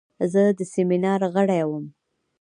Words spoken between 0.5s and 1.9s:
د سیمینار غړی وم.